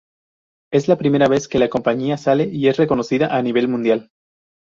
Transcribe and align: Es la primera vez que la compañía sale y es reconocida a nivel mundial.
Es 0.73 0.87
la 0.87 0.97
primera 0.97 1.27
vez 1.27 1.47
que 1.47 1.59
la 1.59 1.69
compañía 1.69 2.17
sale 2.17 2.45
y 2.45 2.67
es 2.69 2.77
reconocida 2.77 3.37
a 3.37 3.43
nivel 3.43 3.67
mundial. 3.67 4.09